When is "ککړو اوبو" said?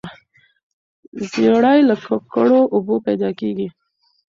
2.05-2.95